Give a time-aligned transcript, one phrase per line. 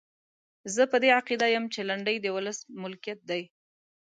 [0.73, 3.43] زه په دې عقیده یم چې لنډۍ د ولس ملکیت دی.